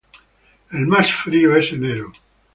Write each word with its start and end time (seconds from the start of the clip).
El 0.71 0.87
más 0.87 1.11
frío 1.13 1.55
es 1.55 1.71
enero. 1.73 2.11